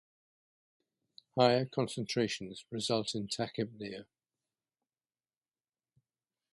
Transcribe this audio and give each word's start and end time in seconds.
Higher 1.37 1.65
concentrations 1.67 2.65
result 2.71 3.13
in 3.13 3.27
tachypnea. 3.27 4.07